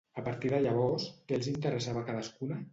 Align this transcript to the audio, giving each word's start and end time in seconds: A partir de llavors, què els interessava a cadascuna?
A 0.19 0.21
partir 0.27 0.49
de 0.53 0.61
llavors, 0.67 1.05
què 1.29 1.39
els 1.41 1.53
interessava 1.53 2.05
a 2.05 2.11
cadascuna? 2.11 2.63